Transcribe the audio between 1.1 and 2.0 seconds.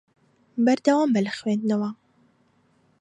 بە لە خوێندنەوە.